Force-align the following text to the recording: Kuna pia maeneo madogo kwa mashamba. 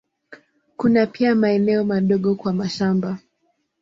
Kuna 0.77 1.07
pia 1.07 1.35
maeneo 1.35 1.83
madogo 1.83 2.35
kwa 2.35 2.53
mashamba. 2.53 3.17